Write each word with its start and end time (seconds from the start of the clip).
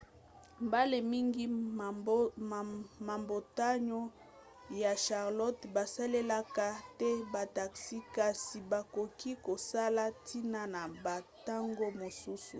mbala 0.65 0.97
mingi 1.11 1.45
mabota 3.09 3.69
ya 4.83 4.91
charlotte 5.05 5.63
basalelaka 5.75 6.65
te 6.99 7.09
bataxi 7.33 7.97
kasi 8.15 8.57
bakoki 8.71 9.31
kozala 9.45 10.03
ntina 10.15 10.61
na 10.73 10.81
bantango 11.03 11.85
mosusu 11.99 12.49